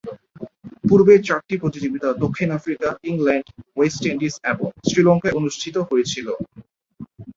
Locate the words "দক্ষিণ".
2.23-2.49